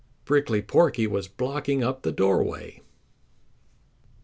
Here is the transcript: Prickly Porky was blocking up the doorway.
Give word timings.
Prickly 0.25 0.63
Porky 0.63 1.05
was 1.05 1.27
blocking 1.27 1.83
up 1.83 2.01
the 2.01 2.11
doorway. 2.11 2.81